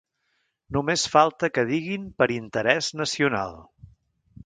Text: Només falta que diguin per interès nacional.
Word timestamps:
Només 0.77 1.03
falta 1.17 1.51
que 1.57 1.65
diguin 1.73 2.09
per 2.23 2.31
interès 2.39 2.91
nacional. 3.03 3.59